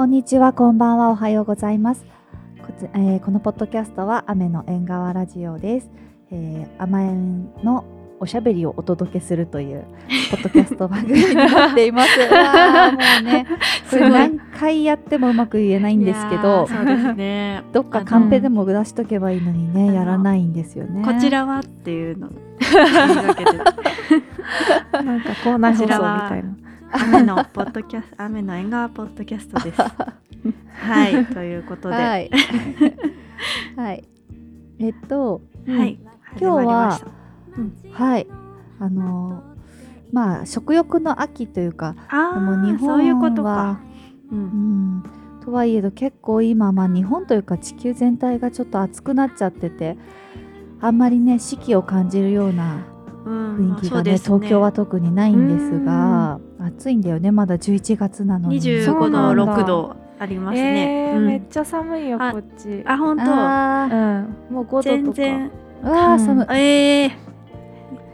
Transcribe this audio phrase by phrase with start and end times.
[0.00, 2.06] こんにちは、こんばんは、おはようございます。
[2.62, 5.90] こちえーこのポッドキャストは雨の縁側ラジオです。
[6.30, 7.84] えー、甘えんの
[8.18, 9.84] おしゃべりをお届けするという
[10.30, 12.16] ポッドキャスト番組になっています。
[12.18, 13.46] もうね、
[13.90, 21.04] これ何回やってもうまく言えないんですけどー、そうですね どっかカンペでも出しとけばいいのにね、やらないんですよね。
[21.04, 22.30] こちらはっていうの
[25.04, 26.69] なんかコーナー放送みたいな。
[26.92, 29.80] 雨のポッドキャスト雨の縁側ポッドキャストです。
[30.80, 31.94] はいということで。
[31.94, 32.26] は、はい。
[32.26, 32.30] い。
[33.76, 34.04] はい。
[34.78, 35.98] えっと、今日
[36.40, 37.00] 今日は
[37.56, 37.72] うん。
[37.92, 38.26] はい、
[38.78, 39.50] あのー
[40.12, 43.80] まあ食欲の秋というか、あでも日ーそういうこと本はか、
[44.32, 44.42] う、うん。
[44.98, 45.02] ん、
[45.44, 49.96] とはいえど結構今まあ日本というか地球全体がちょっと暑くなっちゃってて、
[50.80, 52.78] あんまりね四季を感じるような
[53.24, 58.60] うん雰囲気がね,、東京は特にないんですが、暑いんだよねまだ11月なのに。
[58.60, 59.44] 25そう度なんだ。
[59.62, 61.26] 6度ありますね、えーうん。
[61.26, 62.82] めっちゃ寒いよあこっち。
[62.86, 63.24] あ本当？
[63.26, 63.88] あ
[64.50, 64.82] うん、もう5度とか。
[64.82, 65.50] 全然
[65.82, 66.46] わーうん寒い。
[66.58, 67.10] えー、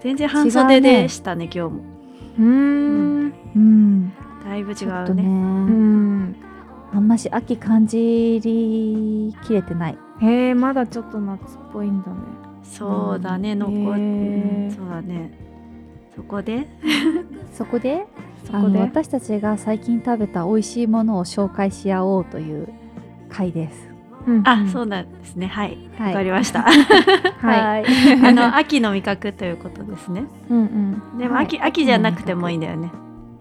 [0.01, 1.69] 全然半袖でしたね今日も。
[2.39, 3.33] うーん。
[3.57, 4.13] うん、
[4.45, 5.23] だいぶ違ちょっとうね。
[5.25, 6.37] うん。
[6.93, 9.99] あんまし秋感じりきれてない。
[10.23, 12.17] へえ、まだちょっと夏っぽいんだね。
[12.63, 13.59] そうだね、うん。
[13.59, 15.37] 残そうだね。
[16.15, 16.69] そこで？
[17.53, 18.07] そこで？
[18.47, 18.65] そこで。
[18.67, 22.69] あの私たちが最近食べた美味しいものを紹介し合おうという
[23.29, 23.89] 回です。
[24.27, 25.47] うんあ、そうなんですね。
[25.47, 25.79] はい。
[25.99, 26.15] わ、はい。
[26.15, 26.63] かりました。
[27.39, 27.85] はい。
[28.25, 30.25] あの秋の味覚ということですね。
[30.51, 31.19] うんうん。
[31.19, 31.45] でもはい。
[31.45, 32.91] 秋,、秋じゃなくてもいいんだよね。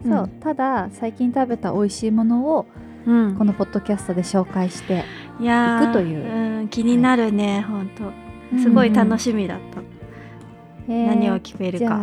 [0.04, 2.66] そう、うんただ最近食べた美味しいものを
[3.06, 3.36] うん。
[3.36, 5.04] このポッドキャストで紹介して、
[5.40, 6.60] いやー行くという。
[6.60, 9.82] うん、気になるね、本当すごい楽しみだった、
[10.88, 12.00] えー何を決めるか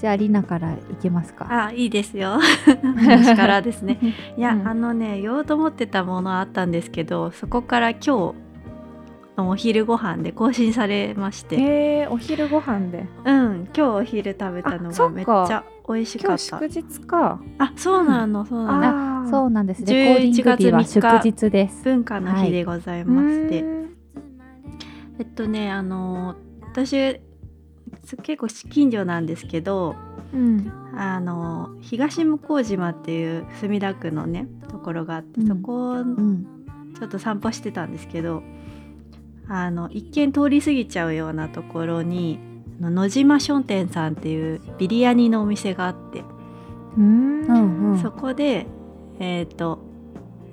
[0.00, 1.66] じゃあリナからいけますか？
[1.66, 2.38] あいいですよ。
[3.06, 3.98] 私からですね。
[4.38, 4.66] いや、うん。
[4.68, 8.06] あのね言おうと思ってたものあったんですけどそこから今日
[9.36, 13.06] のお昼ご飯で更新されまして、へえ、お昼ご飯で。
[13.24, 16.58] うん今日お昼食べたのがめっちゃ美味しかった。
[16.58, 17.40] 今日祝日か。
[17.58, 19.28] あそうなの、そうなの。
[19.28, 19.82] そうなんです。
[19.82, 21.84] 11レコーディング日は月3日祝日です。
[21.84, 23.90] 文化の日でございまして、うーん
[25.18, 26.36] えっとねあの
[26.72, 27.20] 私す
[28.16, 29.96] 結構近所なんですけど
[30.32, 30.72] うん。
[30.96, 36.46] あの東向島っていう墨田区のねところがあって、うんそこうん。
[36.98, 38.42] ちょっと散歩してたんですけど
[39.48, 42.38] あの一見通り過ぎちゃうようなところに
[42.80, 46.24] 野島商店さんっていうビリヤニのお店があって。
[48.02, 48.66] そこで
[49.18, 49.78] えっ、と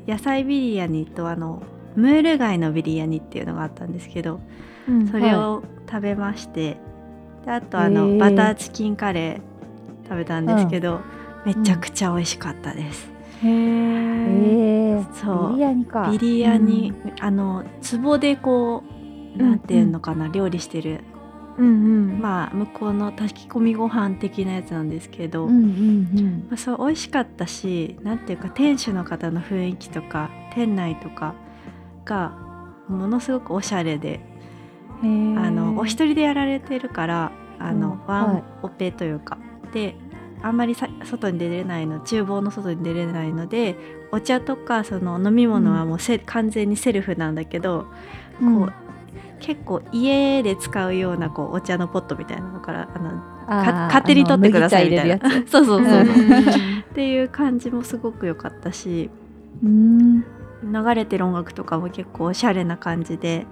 [0.08, 1.64] 野菜ビリヤニとあの
[1.96, 4.40] ムール貝のビリヤニっていうのがあったんですけど
[4.88, 6.78] うんそれを食べまして、
[7.48, 11.00] であとあの、バターチキンカレー食べたんですけど、
[11.46, 13.10] めちゃくちゃ美味しかったです。
[13.42, 13.52] へえ。
[13.52, 15.50] えー、そう。
[15.52, 16.10] ビリヤニか。
[16.12, 17.64] ビリヤニ、あの
[18.04, 18.84] 壺でこ
[19.38, 21.06] うなんていうのかな、料理してる。
[21.58, 21.70] うんう
[22.18, 22.20] ん。
[22.20, 31.34] まあ向こうの炊き込みご飯的なやつなんですけど、うんうんまあ、そう美味しかったしなんていうか店主の方の雰囲気とか店内とか
[32.04, 32.38] が
[32.90, 34.20] ものすごくおしゃれで、
[35.02, 38.36] あのお一人でやられてるからあの、うんワはい。
[38.38, 39.38] ンオペというか。
[39.74, 39.96] で
[40.42, 43.76] あんまりさ外に出れないの厨房の外に出れないので
[44.12, 47.88] お茶とかその飲み物はもうせ、完全にセルフなんだけど、
[48.42, 48.60] うん。
[48.60, 48.74] こう
[49.40, 53.12] 結構家で使うようなこうお茶のポットみたいなのからあの
[53.48, 55.20] 勝手に取ってくださいみたいな。
[55.20, 56.00] そうそうそう、うん。
[56.02, 59.10] っていう感じもすごく良かったし。
[59.64, 60.22] うん。
[60.64, 63.46] 流れてる音楽とかも結構おしゃれな感じで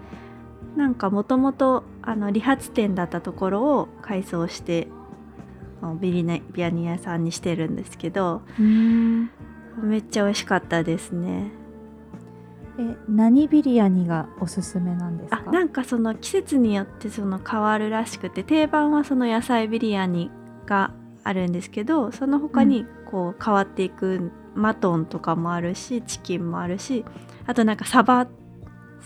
[0.76, 1.84] なんかもともと
[2.32, 4.88] 理髪店だったところを改装して
[6.00, 9.30] ビリネビアニ屋さんにしてるんですけどうん。
[9.84, 11.52] めっちゃ美味しかったですね
[12.78, 15.44] え、何ビリヤニがおすすめなんですか？
[15.46, 20.32] あなんかその季節によってその変わるらしくて定番はその野菜ビリヤニ
[20.66, 20.94] が
[21.24, 27.04] あるんですけどその他にこう変わっていくマトンとかもあるしチキンもあるし
[27.46, 28.28] あとなんかサバ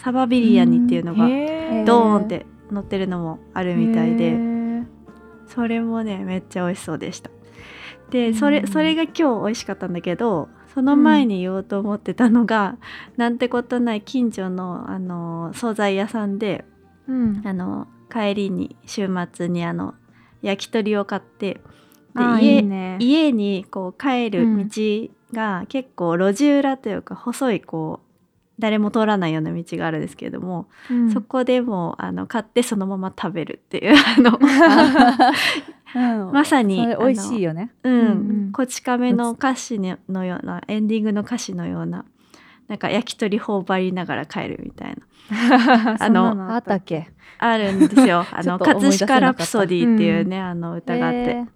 [0.02, 1.28] サバビリヤニっていうのが
[1.86, 4.86] ドーンって乗ってるのもあるみたいへでー。
[5.48, 7.30] それもねめっちゃ美味しそうでした。
[8.10, 8.68] でそれうん。
[8.68, 12.78] それが今日美味しかったんだけどその前に言おうと思ってたのが、
[13.18, 16.64] なんてことない近所のあの惣菜屋さんで
[17.08, 17.42] うん。
[17.46, 19.96] あの帰りに週末にあの
[20.42, 21.62] 焼き鳥を買って
[22.16, 22.98] で家ね。
[23.00, 28.09] 家にこう帰るうん道が結構路地裏というか細いこう
[28.60, 31.12] 誰も通らないような道があるんですけれども、うん。
[31.12, 34.38] そこでもうあの買ってそのまま食べるっていう あの
[35.96, 36.32] うん。
[36.32, 37.72] まさに美味しいよね。
[37.84, 42.06] うん、うんこち亀の歌詞のようなエンディングの歌詞のような
[42.68, 45.98] なんか焼き鳥頬張りながら帰るみたいな。
[45.98, 47.10] そんなのあったっけ？
[47.40, 48.26] あるんですよ。
[48.32, 51.48] あの葛飾ラプソディっていうね、あの歌があって、へー。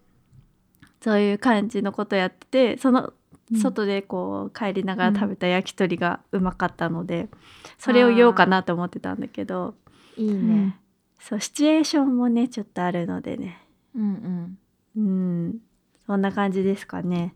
[1.02, 3.14] そういう感じのことやっててそのうん
[3.58, 7.30] 外でこう帰りながら食べた焼き鳥がうまかったので、
[7.78, 9.76] それを言おうかなと思ってたんだけど
[10.18, 10.78] いいね。
[11.20, 13.60] そうシチュエーションもねちょっとあるのでね。
[13.96, 14.58] うん
[14.96, 15.04] うん。
[15.04, 15.10] う
[15.50, 15.58] ん。
[16.06, 17.36] そんな感じですかね。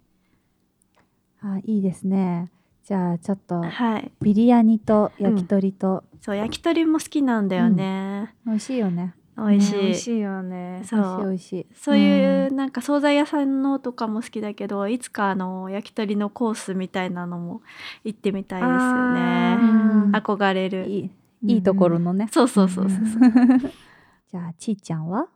[1.42, 2.52] あいいですね。
[2.84, 4.12] じゃあちょっとはい。
[4.22, 9.14] ビリヤニと焼き鳥と、そう焼き鳥も好きなんだよね、美味しいよね。
[9.38, 10.81] 美味しい,、ね美味しいよね。
[10.86, 11.75] そう美味しい美味しい。
[11.75, 17.62] そういうなんか惣菜屋さんのとかも好きだけどいつかあの焼き鳥のコースみたいなのも
[18.04, 21.12] 行ってみたいですよあねうん憧れるいい
[21.54, 22.28] いいところのね。
[22.31, 23.00] そうそうそうそう
[24.31, 25.28] じゃあちーちゃんは？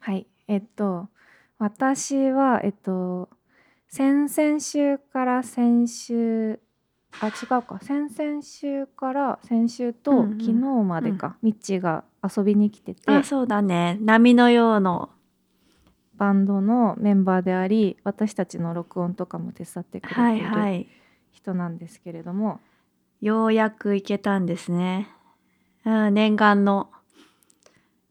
[0.00, 0.26] はい。
[0.48, 1.08] えっと
[1.58, 3.28] 私はえっと
[3.86, 6.58] 先々週から先週
[7.20, 7.78] あ違うか。
[7.82, 10.30] 先々週から先週うんとうん。
[10.40, 13.02] 昨日までか、ミッチーが遊びに来てて。
[13.10, 13.98] あそうだね。
[14.00, 15.10] 波のようの。
[16.16, 20.88] バンドのメンバーであり私たちの録音とかも手伝ってくれはいているはい
[21.32, 22.60] 人なんですけれども、
[23.20, 25.08] ようやく行けたんですね。
[25.84, 26.90] うん念願の。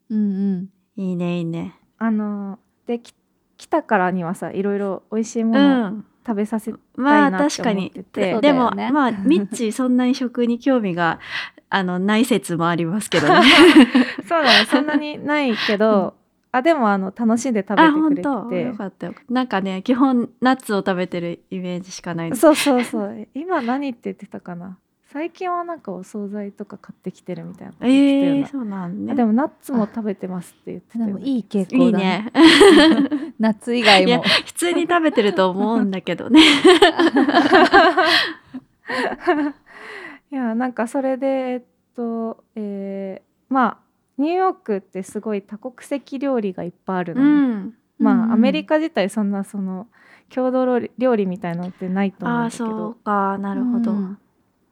[0.10, 0.24] うんう
[0.58, 0.70] ん。
[0.98, 1.76] いいねいいね。
[1.98, 3.14] あのでき
[3.58, 7.92] 来たからにはさいろいろ美味しいもうのをん食べさせたまあ確かに。
[8.14, 11.20] でも、まあ ミッチーそんなに食に興味が
[11.70, 13.42] あのない説もありますけどね。
[14.28, 16.16] そうだねそんなにないけど、
[16.52, 18.56] あでもあの楽しんで食べあてくれて本当？
[18.56, 19.14] よてかったよ。
[19.30, 22.36] なんかね基本ナッツを食べてるイメージしかない。
[22.36, 23.28] そうそうそう。
[23.34, 24.78] 今何って言ってたかな？
[25.12, 29.12] 最近はなんかお惣菜とか買ってきてるみたいなえー、そうなんね。
[29.12, 32.32] あでもナッツも食べてますって言ってたでもいい傾いい向だね。
[32.34, 33.34] ね。
[33.38, 34.24] 夏以外いやも。
[34.24, 36.40] 普通に食べてると思うんだけどね。
[40.32, 41.64] いやなんかそれでえっ
[41.94, 43.78] と、えーまあ
[44.18, 47.74] ニューヨークってすごい多国籍料理がいっぱいあるのうね、ん。
[48.00, 48.32] まあ、うんうん。
[48.32, 49.88] アメリカ自体そんなその
[50.30, 52.66] 郷土料理みたいなのってないと思うんああだけど。
[52.66, 53.38] そうか。
[53.40, 54.18] なるほど、うん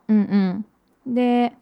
[0.10, 0.66] うん
[1.06, 1.54] うん、で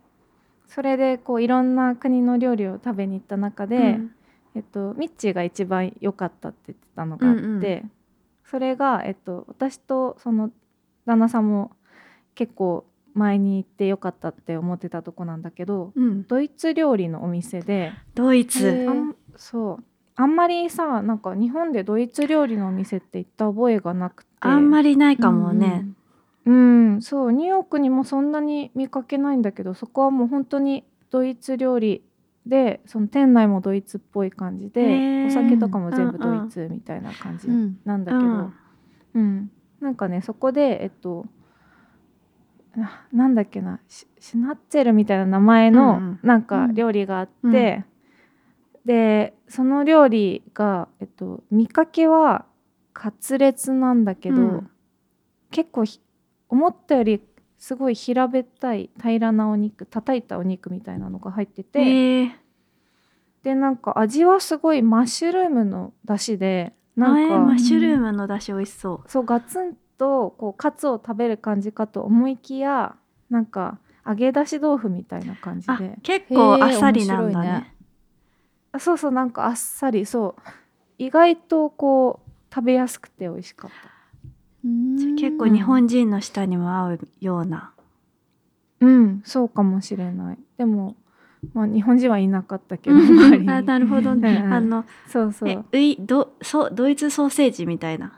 [0.68, 4.12] それでこういろんな国の料理を食べに行った中で、うん。
[4.56, 7.92] えっと、ミッチーが一番良かったって言ってたのがあって、うんうん。
[8.44, 10.50] それが、えっと、私とその
[11.06, 11.72] 旦那さんも
[12.34, 12.84] 結構
[13.14, 18.88] 前に行って良かったって思ってたとこなんだけどうん、ドイツ料理のお店でドイツ。
[19.36, 19.84] そう。
[20.16, 24.30] あんまりさなんか日本でドイツ料理のお店って行った覚えがなくて。
[24.40, 25.96] あんまりないかもね、うん、
[27.02, 32.04] そうニューヨークにもそんなに見かけないんだけどそこはもう本当にドイツ料理
[32.46, 34.82] でその店内もドイツっぽい感じで
[35.26, 38.54] お酒とかも全部うんうんドイツみたいな感じうんなんだけど、うん。
[39.14, 39.52] うん。
[39.82, 41.26] なんかねそこでえっと
[42.76, 46.20] ななんだっけなシシュナッツェルみたいな名前うんうのん。
[46.24, 47.84] なんか料理があって、
[48.86, 52.46] でその料理が、えっと、見かけは
[52.94, 54.70] カツレツなんだけど、うん。
[55.52, 56.00] 結構ひ
[56.50, 57.22] 思ったより
[57.58, 62.32] すごい平べったい平らなお肉叩いたお肉みたいなのが入ってて、へえ
[63.44, 69.10] でなんか味はすごいマッシュルームの出汁でなんかマッシュルームの出汁美味しそう。
[69.10, 72.96] そうガツンとこうカツを食べる感じかと思いきや
[73.30, 77.48] なんか揚げ出し豆腐みたいな感じあで結構あっさりなんだね。
[77.50, 77.74] ね。
[78.72, 80.42] あそうそうなんかあっさりそう。
[80.98, 83.97] 意外とこう食べやすくて美味しかった
[85.20, 87.74] 結構日本人の舌にも合うような、
[88.80, 90.38] うんそうかもしれない。
[90.58, 90.96] でも
[91.54, 94.54] まあ日本人はいなかったけどあなるほどね、うんうん。
[94.54, 95.50] あのそうそう。
[95.50, 96.34] えウイド
[96.90, 98.14] イツソーセージみたいな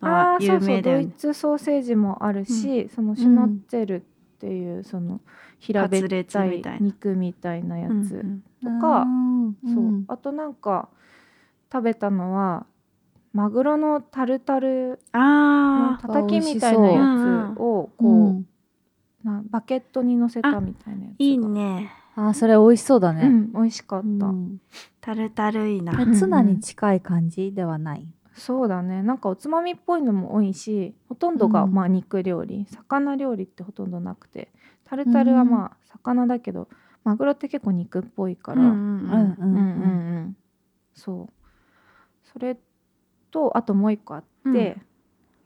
[0.00, 1.04] のは有あーそうそう名だよね。
[1.04, 4.00] ドイツソーセージもあるし、そのシュナッツェルっ
[4.40, 5.20] ていうその
[5.58, 9.56] 平べったい肉みたいなやつ、うんうんとかうん。
[9.64, 9.84] そう。
[9.84, 10.88] うんあとなんか
[11.72, 12.66] 食べたのは
[13.38, 18.46] マグロのタルタルのあたたきみたいなやつをこう、うん。
[19.22, 21.88] なバケットに乗せたみたいなやついいね。
[22.16, 23.26] あーそれ美味しそうだね。
[23.26, 24.60] うん美味しかった、うん。
[25.00, 28.08] タルタルいいな、でツナに近い感じではない。
[28.34, 29.04] そうだね。
[29.04, 31.72] なんかおつまみっぽいのも多いしほとんどがうん。
[31.72, 34.48] まあ肉料理、魚料理ってほとんどなくて。
[34.84, 36.66] タルタルはまあ魚だけど、
[37.04, 38.74] マグロって結構肉っぽいから、うんうん。
[38.74, 39.54] うんうんう
[40.22, 40.36] ん。
[40.92, 41.32] そう。
[42.32, 42.58] それ
[43.30, 44.82] とあともう一個あって、うん。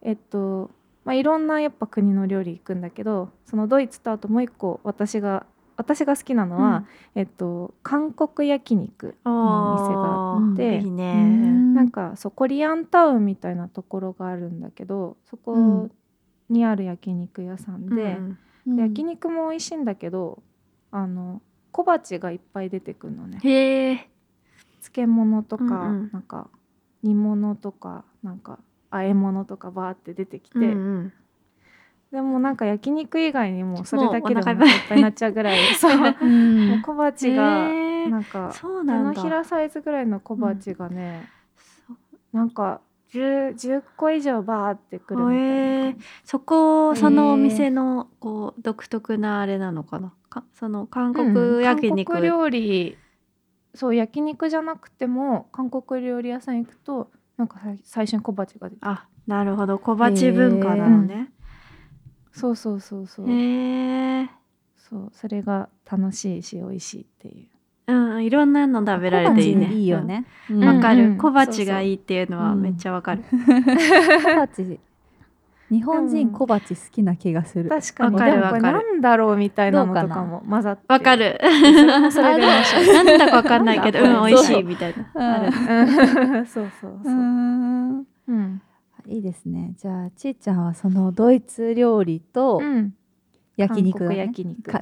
[0.03, 0.71] えっと
[1.05, 5.47] まあ、いろんなやっぱ国の料理行くんだけどそのドイツとあともう一個私が
[5.77, 6.85] 私が好きなのは、
[7.15, 15.89] えっと、韓国焼肉のお店があって、いいね、うんなんかそうコリアンタウンみたいなところがあるんだけどそこ
[16.51, 18.19] にある焼肉屋さんで,、
[18.67, 18.77] うん。
[18.77, 20.43] で焼肉も美味しいんだけど
[20.91, 21.41] あの
[21.73, 23.39] 小鉢がいっぱい出てくるのね。
[24.83, 25.75] 漬物とか、うんう
[26.05, 26.11] ん。
[26.13, 26.49] なんか
[27.03, 28.59] 煮物とかなんか
[28.91, 30.69] 和え物とかバーって出てきて、うんう
[31.01, 31.13] ん。
[32.13, 34.57] でもなんか焼肉以外にもそれだけでもいっ
[34.89, 35.97] ぱいになっちゃうぐらいそう。
[35.97, 37.69] もうんう小鉢が
[38.09, 41.27] なんか手のひらサイズぐらいの小鉢がね、
[42.33, 42.81] なんか
[43.15, 50.13] 10, 10個以上バーってくるみたいな感じ、そこそのお店のこう独特なあれなのかな？
[50.29, 52.99] かその韓うん国焼肉、韓国料理
[53.75, 59.79] そう焼肉じゃなくても韓国料理屋さん行くとなんかさ最初に小鉢が出てあなるほど。
[59.79, 61.31] 小鉢文化なのね。
[62.33, 63.31] そうそうそうそう。
[63.31, 64.31] へえ
[64.77, 67.93] そうそれが楽しいし美味しいっていう。
[67.93, 69.67] うんいろんなの食べられていいね。
[69.67, 70.27] 小鉢いいよね。
[70.51, 70.65] うん。
[70.65, 73.37] わ、かる、うん小鉢がいいっていうのはめっちゃわかる、小
[74.37, 74.81] 鉢
[75.73, 77.71] 日本人小鉢好きな気がする。
[77.71, 78.15] 確かに。
[78.15, 80.83] わかるでもこれわかるなんだろうみたいなのとかも混ざって。
[80.87, 81.41] わかる
[82.13, 82.47] それで
[82.93, 85.23] なんだかわかんないけどうん美味しいみたいな、うん。
[85.23, 86.37] ある。
[86.37, 86.47] うん。
[86.47, 87.99] そうそううそう、ん。
[88.29, 88.63] うん。
[89.07, 89.73] いいですね。
[89.79, 92.93] じゃあちーちゃんはそのドイツ料理とうん。
[93.57, 94.27] 焼肉だね。
[94.27, 94.73] 韓国焼肉。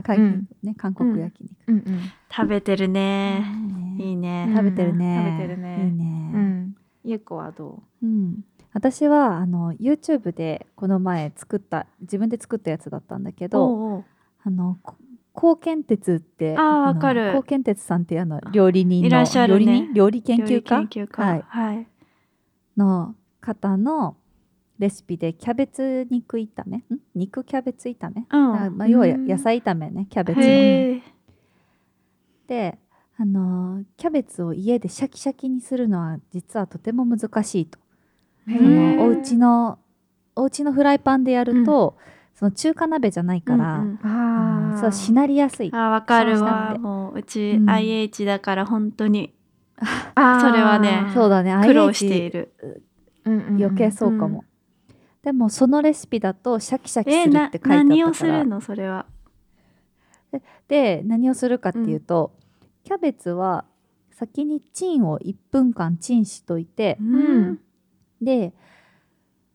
[0.62, 1.56] ね韓国焼肉。
[1.68, 1.76] うん。
[1.76, 3.44] うん食べてるね、
[3.98, 4.52] いいね。
[4.54, 5.34] 食べてるね。
[5.36, 5.84] 食べてるね。
[5.84, 6.30] いいね。
[6.32, 6.74] うん。
[7.02, 14.04] ゆうこはどうん、私はあの YouTube でこの前作った自分で作ったやつだったんだけど
[14.44, 14.94] あのこ
[15.32, 17.32] 高健鉄ってあーのわかる。
[17.34, 19.88] 高健鉄さんっていうあの料理人のいらっしゃるね。
[19.94, 20.86] 料理人料理研究家？
[20.86, 21.22] 研究家。
[21.22, 21.86] はい、はい、
[22.76, 24.16] の方の
[24.78, 26.78] レシピでキャベツ肉炒め？
[26.78, 26.82] ん？
[27.14, 28.54] 肉キャベツ炒め、うん。
[28.54, 29.26] あまあ、要はうん。
[29.26, 30.44] 野菜炒めねキャベツの。
[32.48, 32.78] で
[33.16, 37.78] あのキャベツを家でシャキシャキにするのは実はとても難しいと。
[38.46, 39.78] うそのお家の
[40.36, 41.96] お家のフライパンでやると、
[42.34, 43.98] その中華鍋じゃないから、うんうん。
[44.02, 45.70] あのあそうしなりやすい。
[45.72, 46.76] あわかるわ。
[46.78, 47.70] もううちうん。
[47.70, 49.34] IH だから本当に。
[50.14, 51.54] あそれはねそうだね。
[51.66, 52.52] 苦労している、
[53.24, 54.44] 余計そうかも、
[55.22, 58.60] でもそのレシピだとシャキシャキするって書いてあったから、何をするの？
[58.60, 59.06] それは。
[60.68, 62.32] で何をするかっていうと、
[62.84, 63.64] キャベツは
[64.12, 67.58] 先にチンを1分間チンしといて、うん
[68.20, 68.52] で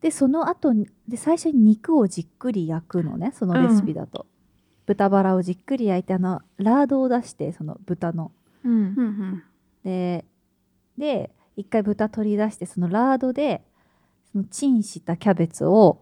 [0.00, 4.26] でその後にで最初に肉をじっくり焼くのねそのレシピだと、
[4.86, 8.30] 豚バラをじっくり焼いてあのラードを出してその豚の。
[8.64, 8.72] うん。
[8.72, 9.42] うんうん
[9.84, 10.24] で
[10.98, 13.62] で一回豚取り出してそのラードで
[14.32, 16.00] そのチンしたキャベツを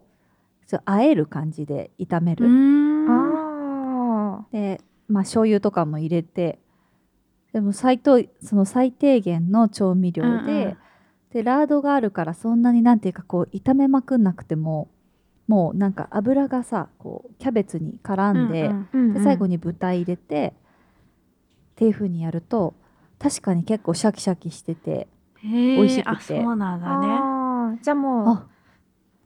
[0.66, 3.06] そう和える感じで炒めうる、ん。
[3.08, 6.58] あでまあ醤油とかも入れて
[7.52, 10.40] でも最とその最低限の調味料で,、うんう
[10.70, 10.76] ん
[11.34, 14.88] でラードがあるからそんなになんていうかこう炒めまくんなくても
[15.48, 20.54] もうなんか油がさこうキャベツに絡んで,、うんーで最後にに豚入れて
[21.72, 22.74] っていう風にやると
[23.18, 25.08] 確かに結構シャキシャキしてて
[25.42, 26.08] 美味しくて。
[26.08, 27.78] あそうなんだね。
[27.82, 28.46] じゃあもうあ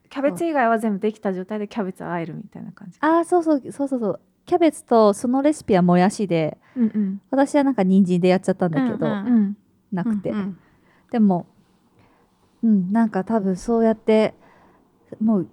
[0.08, 4.20] キャベツ以外は全部できた状態でキャベツあえるみたいな感じあーそうそうそうそうそう。
[4.46, 7.20] キャベツとそのレシピはもやしでうんうん。
[7.30, 9.56] 私はなんか人参でやっちゃったんだけど、うんうんうん。
[9.92, 10.58] なくて、うんうん。
[11.10, 11.46] でも
[12.62, 14.34] うんなんか多分そうやって
[15.20, 15.48] もう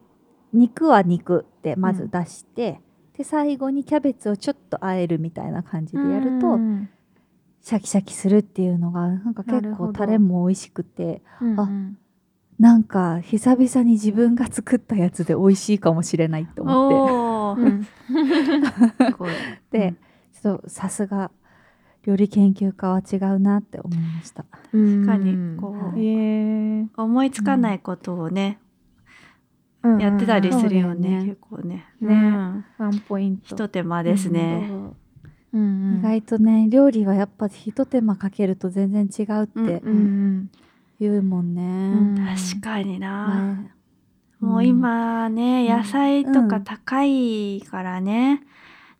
[0.53, 2.79] 肉は肉でまず出して、
[3.17, 6.89] で最後にキャベツをちょっと和えるみたいな感じでやると、うん
[7.61, 11.67] シャキシャキするっていうのがなんか結構タレも美味しくてうんあ
[12.59, 17.71] なんか久々に自分が作ったやつで美味しいかもしれないと思って。
[19.77, 19.95] で、
[20.41, 21.31] ちょっとさすが
[22.05, 24.43] 料理研究家は違うなって思いました。
[24.71, 28.59] 確かにこうへえ思いつかないことをね、
[29.99, 31.85] やってたりするよね,、結構ね。
[31.99, 32.13] ね。
[32.13, 32.65] うん。
[32.77, 33.43] ワンポイント。
[33.47, 34.95] ひと手間ですね、そう
[35.53, 35.99] うんうん。
[35.99, 40.49] 意外とね料理はやっぱひと手間かけると全然違うってうんうん。
[40.99, 41.91] 言うもんうね。
[41.91, 43.71] ん確かにな、ね。
[44.39, 45.77] もう今ね、うん。
[45.77, 48.43] 野菜とか高いからね、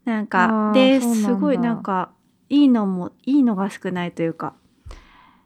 [0.06, 2.15] なんかですごいなんか
[2.50, 4.54] いいのもいいのが少ないというか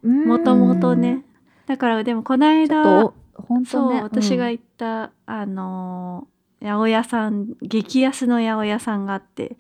[0.04, 0.28] うん。
[0.28, 1.24] もともとね。
[1.68, 9.56] だからでもこの間っと本そう、当ね私がうん行ったあのー八百屋さん激安の八百屋さんがあって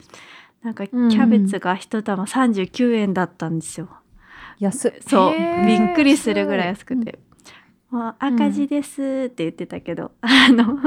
[0.62, 1.12] なんかキうんうん。
[1.12, 3.88] ャベツが一玉39円だったんですよ。
[4.60, 7.20] 安いそうびっくりするぐらい安くて、
[7.92, 10.78] 赤字ですって言ってたけど、あの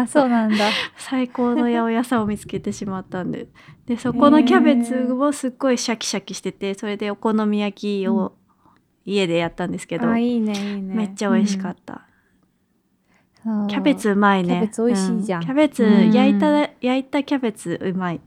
[0.00, 0.70] あ そうなんだ。
[0.96, 3.48] 最高の八百屋さんを見つけてしまったんで。
[3.86, 8.32] でそこのキャベツもすっごいシャキシャキしててそれでお好み焼きを
[9.04, 10.94] 家でやったんですけど、あいいねいいね。
[10.94, 12.06] めっちゃ美味しかった、
[13.42, 13.66] そう。
[13.66, 14.48] キャベツうまいね。
[14.48, 15.42] キャベツ美味しいじゃん。
[15.42, 18.20] うキャベツうん焼いた、焼いたキャベツうまい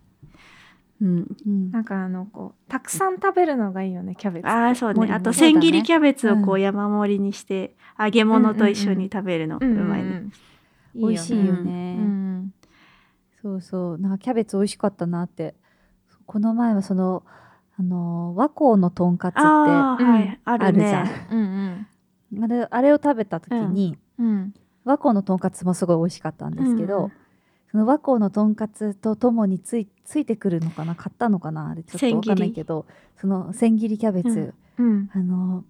[1.01, 1.37] うん。
[1.45, 5.11] うんなんかあのこうたくさん食べるのがいいよねキャベツああそうね。
[5.11, 9.57] あと千切りキャベツをこうう山盛りにして、揚げ物と一緒に食べるの。
[9.57, 10.31] ううんうんまいね、うん
[10.95, 12.53] 美味しいよね、うん。
[13.41, 13.97] そうそう。
[13.99, 15.55] なんかキャベツ美味しかったなって。
[16.25, 17.23] この前はその
[17.79, 21.09] あの和光のとんかつってあああはい、あるじゃん。
[21.31, 21.87] うん
[22.31, 22.47] うん。
[22.49, 24.53] れあれを食べた時に、うん。
[24.83, 27.11] 和光のとんかつもすごい美味しかったんですけど、うん
[27.71, 30.95] その和光のとんかつとともについついてくるのかな？
[30.95, 31.69] 買ったのかな？
[31.69, 32.85] あれちょっとわかんないけど
[33.19, 34.85] その千切りキャベツ、うん。
[34.85, 35.09] うん。
[35.13, 35.63] あの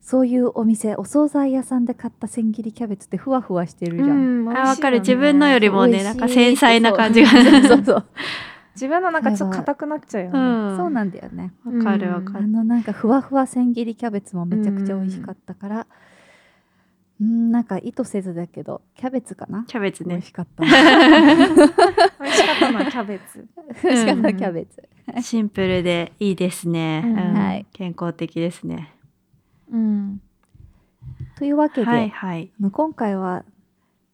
[0.00, 4.10] そういうお店お惣菜屋さんで買った千切りキャベツってふわふわしてるじゃん。
[4.10, 5.00] うんあわかる。
[5.00, 7.28] 自分のよりもねなんか繊細な感じが。
[7.30, 7.82] そうそう。
[7.84, 8.04] そう
[8.74, 10.42] 自分のなんかちょっと硬くなっちゃうよね、う
[10.74, 10.76] ん。
[10.76, 11.52] そうなんだよね。
[11.64, 15.86] わかるわかる、あのなんかふわふわ千切りキャベツもめちゃくちゃ美味しかったから、
[17.20, 19.64] うん、なんか意図せずだけどキャベツかな？
[19.68, 20.16] キャベツね。
[20.16, 20.64] 美味しかった。
[20.64, 20.76] 美味
[22.36, 23.46] しかったのは キャベツ。
[23.82, 24.88] 美味しかったキャベツ。
[25.22, 27.34] シンプルでいいですね、うんうん。
[27.34, 27.66] はい。
[27.72, 28.94] 健康的ですね。
[29.70, 30.20] うん。
[31.36, 33.44] というわけで、はいはい、今回は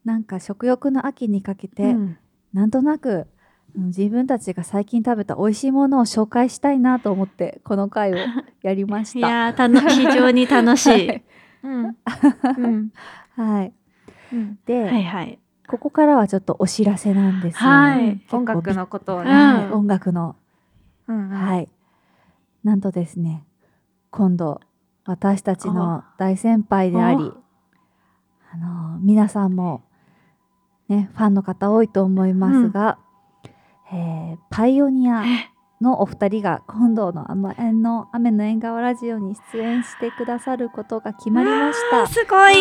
[0.05, 2.19] なんか食欲の秋にかけて、うん。
[2.53, 3.29] なんとなく
[3.77, 8.17] うん自分たちが最近食べた美味しいものを紹介したいなと思ってこの回を
[8.63, 9.29] やりましいた。
[9.31, 11.23] やーたの非常に楽しい
[13.37, 13.73] はい。
[14.67, 15.39] で、はいはい。
[15.69, 17.61] ここからはちょっとお知らせなんですよ。
[17.61, 18.21] はい。
[18.33, 19.31] 音楽のことをね、
[19.73, 20.37] 音楽の、
[21.07, 21.37] うんうん。
[21.37, 21.69] はい。
[22.65, 23.45] なんとですね、
[24.11, 24.61] 今度
[25.05, 27.33] 私たちの大先輩であり、
[28.53, 29.83] あの皆さんも
[30.89, 32.99] ねファンの方多いと思いますが、
[33.93, 35.23] えーパイオニア
[35.81, 42.07] のお二人が今度の雨の雨の縁側ラジオに出演してくださることが決まりました。
[42.09, 42.55] すごい。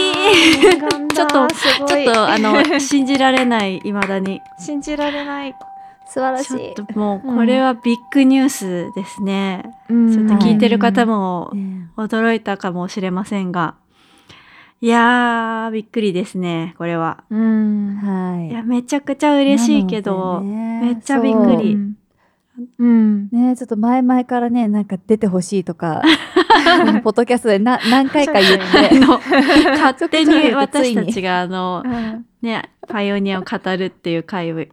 [1.13, 4.41] ちょっとちょっとあの信じられない未だに。
[4.57, 5.55] 信じられない、
[6.05, 6.97] 素晴らしい。
[6.97, 10.12] もうこれはビッグニュースですね、うん。
[10.12, 13.75] ちょっと聞いてる方もね驚いたかもしれませんが。
[14.82, 17.25] いやーびっくりですねこれは。
[17.29, 17.97] うん。
[17.97, 18.47] はい。
[18.47, 20.79] いやめちゃくちゃ嬉しいけど、ね。
[20.82, 21.77] めっちゃびっくり
[22.78, 22.88] うん。
[22.88, 26.02] うんねちょっと前々からねなんか出てほしいとか
[27.04, 29.19] ポッドキャストでな何回か言っあての
[29.80, 32.26] 勝手に私たちがあのうん。
[32.41, 34.69] ねパイオニアを語るっていう会をうん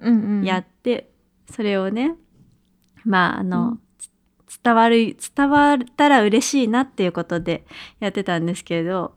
[0.00, 0.44] うん。
[0.44, 1.10] やって、
[1.50, 2.14] それをね
[3.04, 3.80] まああの、うん。
[4.46, 7.64] つ伝わる伝わったら嬉しいなっていうことで
[8.00, 9.14] やってたんですけど、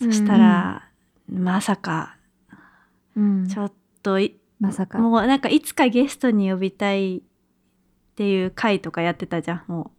[0.00, 0.88] そしたら、
[1.30, 2.16] まさか
[3.16, 3.46] うん。
[3.48, 3.72] ちょっ
[4.02, 4.98] といまさか。
[4.98, 7.22] もうなんかいつかゲストに呼びたい
[8.12, 9.90] っていう回とかやってたじゃんも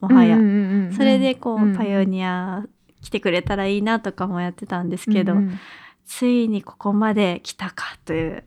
[0.00, 0.92] うもはや、うんうんうんうん。
[0.92, 1.76] それでこう、うん。
[1.76, 2.64] パイオニア
[3.02, 5.60] 来てくれたらいいなとかもやってたんですけど、うんうん。
[6.06, 8.44] ついにここまで来たかという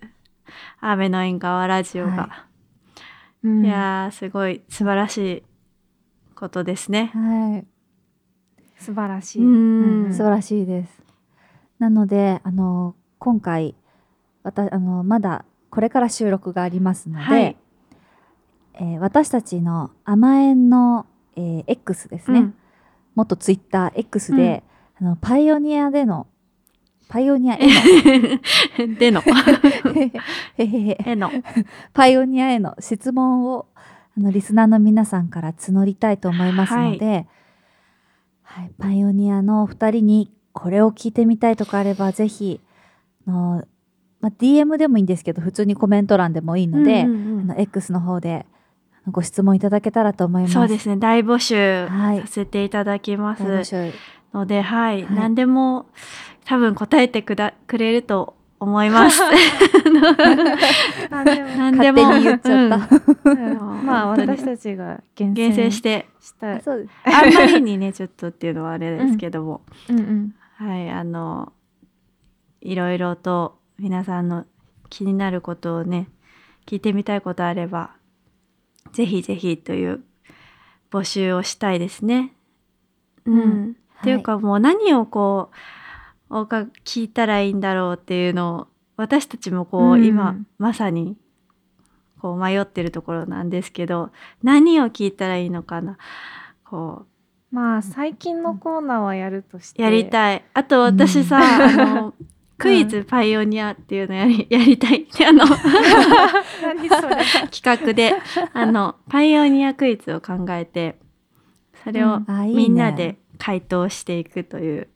[0.81, 2.47] 雨の縁側ラジオが、
[3.43, 5.43] うんいやーすごい素晴らしい
[6.33, 7.11] ことですね。
[7.13, 7.65] はい。
[8.77, 10.13] 素晴らしい、うん。
[10.13, 11.01] 素晴らしいです。
[11.77, 13.75] なのであの今回
[14.43, 17.57] わたあのまだこれから収録がありますので、はい
[18.75, 21.05] えー私たちの甘えんの、
[21.35, 22.55] えー X ですね、うん。
[23.15, 24.63] 元ツイッター X で、
[24.99, 26.27] あのパイオニアでの
[27.13, 28.97] パイオニアへの。
[28.97, 29.21] での。
[30.57, 31.29] への。
[31.93, 33.67] パイオニアへの質問を
[34.17, 37.27] あのリスナーの皆さんから募りたいと思いますので、
[38.41, 38.71] はい。
[38.79, 42.61] パイオニアのお二人にこれを聞いてみたいとかあればぜひ
[43.27, 43.63] あの、
[44.21, 47.51] まあ、DM でもいいんですけど普通にコメント欄でもいいので、うんうんうん。
[47.51, 48.45] あの X の方で
[49.07, 50.53] ご質問いただけたらと思います。
[50.53, 50.97] そうですね。
[50.97, 52.21] 大募集はい。
[52.21, 53.43] させていただきます。
[53.43, 53.93] 大募集。
[54.33, 55.13] ので、はい、はい。
[55.13, 55.87] 何でも
[56.45, 59.21] 多分答えてくだくれると思います。
[61.09, 62.19] 何でも。
[62.19, 63.29] 言っちゃった。
[63.29, 63.85] うん。
[63.85, 66.07] まあ私たちが厳厳選して。
[66.21, 66.61] したい。
[66.61, 66.77] そう。
[66.79, 66.91] です。
[67.03, 69.61] あんまりにね ちょっとっていうのはあれですけども、
[70.57, 70.89] はい。
[70.89, 71.51] あの
[72.61, 74.45] いろいろと皆さんの
[74.89, 76.07] 気になることをね
[76.65, 77.91] 聞いてみたいことあれば
[78.93, 80.03] ぜひぜひという
[80.91, 82.33] 募集をしたいですね。
[83.25, 83.75] うん、うん。
[83.99, 85.49] っていうかもう何をこ
[86.29, 90.05] うおか聞いたらいいんだろうっていうのを私たちもこう、うん。
[90.05, 91.17] 今まさに
[92.21, 94.11] こう迷ってるところなんですけど
[94.43, 95.97] 何を聞いたらいいのかな。
[96.63, 97.05] こ
[97.51, 99.81] まあ最近のコーナーはやるとして。
[99.81, 100.43] やりたい。
[100.53, 102.13] あと私さ、あの
[102.57, 105.45] クイズパイオニアっていうのやり やりたいあの
[107.51, 108.13] 企画で
[108.53, 110.97] あのパイオニアクイズを考えて
[111.83, 114.87] それをみんなで回答していくという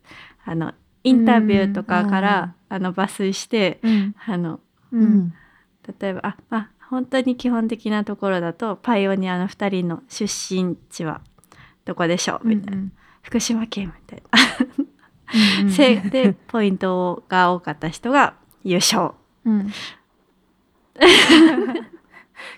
[0.44, 0.72] あの
[1.04, 4.14] インタビューとかから、あの抜粋してうん。
[4.26, 4.60] あの
[6.00, 11.20] 例えばあ、まあ、本当に基本的なところだとパイオニアの2人の出身地は
[11.84, 12.48] どこでしょう？
[12.48, 12.82] みたいな、
[13.22, 14.86] 福島県みたいな、
[16.10, 19.12] でポイントが多かった人が優勝。
[19.44, 19.70] うん。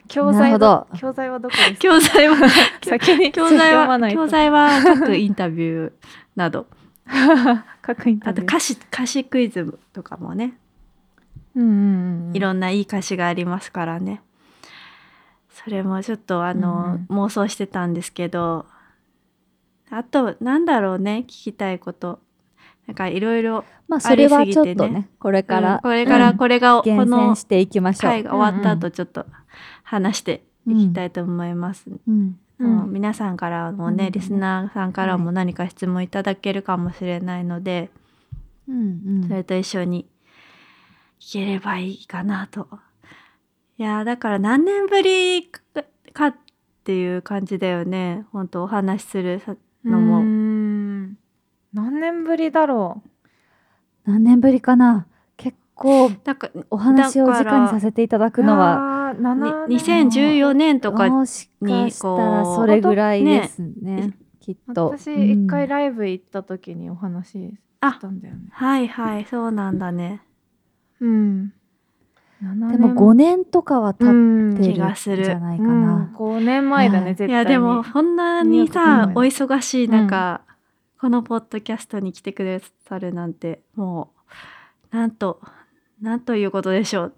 [0.08, 1.76] 教材は教材はどこですか？
[1.78, 2.36] 教材は
[2.82, 5.92] 先に教材は教材は各インタビュー
[6.36, 6.66] など。
[7.82, 8.44] 各インタビュー。
[8.44, 10.54] あと歌詞歌詞クイズとかもね。
[11.56, 11.68] うんうん
[12.28, 14.22] うんいろんないい歌詞がありますからね。
[15.50, 17.16] それもちょっとあの、うん。
[17.16, 18.66] 妄想してたんですけど。
[19.90, 22.20] あとなんだろうね聞きたいこと
[22.86, 24.90] なんかいろいろまあそれはちょっとありすぎてね。
[24.90, 28.10] ねこれから、うんこれからうんこれがこ厳の選していきましょう。
[28.10, 29.26] 回が終わった後ちょっと
[29.82, 31.84] 話していきたいと思います。
[31.88, 32.38] うん。
[32.58, 32.82] うん。
[32.82, 32.92] うん。
[32.92, 34.12] 皆さんからもね、うん。
[34.12, 37.90] リスナーさんからも何か質問いただけるかもしれないので、
[38.68, 39.28] うんうん。
[39.28, 40.08] それと一緒に
[41.20, 42.68] 聞ければいいかなと。
[43.78, 45.60] いやーだから何年ぶりか
[46.12, 46.34] かっ
[46.84, 48.26] ていう感じだよね。
[48.32, 50.49] 本当お話しするさのも。
[51.74, 53.02] ん何年ぶりだろ
[54.04, 55.06] 何年ぶりかな？
[55.36, 64.88] 結構なんかお話を直にさせていただうくのはあー7に年2014年とかもしかしたらこうそれぐらいですねきっと。
[64.96, 68.42] 私うん一回ライブ行った時にお話ししたんだよね。
[68.50, 70.22] はいはいそうなんだね。
[71.00, 71.52] うん。
[72.42, 75.82] 7でも5年とかは経うんってるん気がするじゃないかうん。
[75.82, 77.32] な、5年前だはいね絶対に。
[77.32, 80.40] いやでもこんなにうんさお忙しい中、
[81.00, 84.12] このポッドキャストに来てくださるなんても
[84.92, 85.40] うなんと
[86.00, 87.14] なんということでしょう。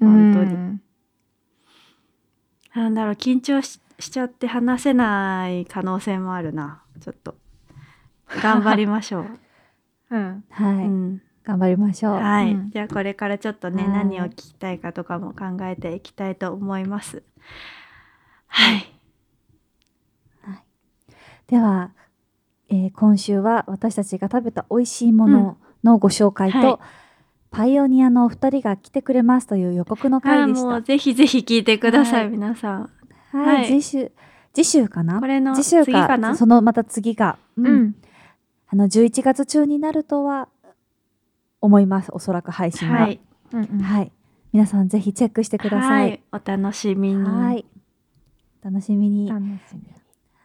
[0.00, 0.54] 本当に。
[0.54, 0.82] うん。
[2.74, 6.82] なんだろう緊張ししちゃって話せない可能性もあるな。
[7.00, 7.34] ちょっと。
[8.42, 9.26] 頑張りましょう、
[10.14, 10.44] うん。
[10.50, 11.22] はい、うん。
[11.44, 12.70] 頑張りましょう、はい、うん。
[12.70, 13.92] じゃあこれからちょっとね、はい。
[13.92, 17.22] 何を聞きたいかとかも考えていきたいと思います。
[18.46, 18.94] はい。
[21.48, 21.92] では、
[22.70, 26.78] えー今週は私たちが食べた美味しいもののご紹介と、はい。
[27.50, 30.82] パイオニアのお二人が来てくれますという予告のあ回でした。
[30.82, 32.30] ぜひぜひ聞いてください、はい。
[32.30, 32.90] 皆さん。
[33.32, 33.66] はい、はい。
[33.66, 34.12] 次週
[34.52, 35.18] 次週かな？
[35.18, 36.36] これの次週次かな？
[36.36, 37.66] そのまた次が、うん。
[37.66, 37.94] うん。
[38.68, 40.48] あの11月中になるとは
[41.62, 42.94] 思いますおそらく配信が。
[42.96, 43.20] はい。
[43.52, 43.78] うんうん。
[43.80, 44.12] はい、
[44.52, 46.10] 皆さんぜひチェックしてください。
[46.10, 47.22] はい、お楽しみに。
[47.22, 47.64] はい、
[48.62, 49.32] 楽しみに。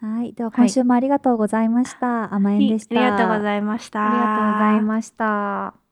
[0.03, 2.33] はい、では今週もありがとうございました。
[2.33, 2.99] 甘えんでした。
[2.99, 4.05] ありがとうございました。
[4.05, 5.82] ありがとうございました。